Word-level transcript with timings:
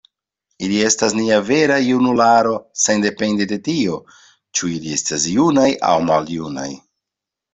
“Ili 0.67 0.77
estas 0.85 1.11
nia 1.17 1.35
vera 1.49 1.75
junularo 1.87 2.53
sendepende 2.85 3.45
de 3.53 3.59
tio, 3.69 3.99
ĉu 4.59 4.69
ili 4.79 4.97
estas 5.01 5.29
junaj 5.35 5.69
aŭ 5.91 5.95
maljunaj. 6.09 6.69